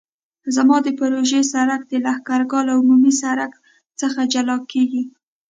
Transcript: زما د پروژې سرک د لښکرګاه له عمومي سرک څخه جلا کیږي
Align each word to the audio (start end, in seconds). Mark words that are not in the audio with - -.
زما 0.55 0.77
د 0.83 0.87
پروژې 0.99 1.41
سرک 1.51 1.81
د 1.87 1.93
لښکرګاه 2.05 2.63
له 2.67 2.73
عمومي 2.79 3.13
سرک 3.21 3.51
څخه 3.99 4.19
جلا 4.33 4.57
کیږي 4.71 5.03